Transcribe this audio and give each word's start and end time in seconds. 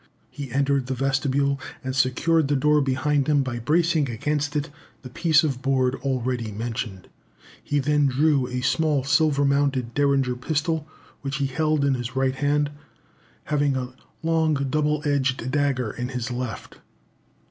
He 0.31 0.51
entered 0.51 0.87
the 0.87 0.95
vestibule, 0.95 1.59
and 1.83 1.95
secured 1.95 2.47
the 2.47 2.55
door 2.55 2.81
behind 2.81 3.27
him 3.27 3.43
by 3.43 3.59
bracing 3.59 4.09
against 4.09 4.55
it 4.55 4.71
the 5.03 5.11
piece 5.11 5.43
of 5.43 5.61
board 5.61 5.93
already 5.97 6.51
mentioned. 6.51 7.07
He 7.63 7.77
then 7.77 8.07
drew 8.07 8.47
a 8.47 8.61
small 8.61 9.03
silver 9.03 9.45
mounted 9.45 9.93
Derringer 9.93 10.37
pistol, 10.37 10.87
which 11.21 11.35
he 11.35 11.45
held 11.45 11.85
in 11.85 11.93
his 11.93 12.15
right 12.15 12.33
hand, 12.33 12.71
having 13.43 13.75
a 13.77 13.93
long 14.23 14.55
double 14.55 15.03
edged 15.05 15.51
dagger 15.51 15.91
in 15.91 16.09
his 16.09 16.31
left. 16.31 16.79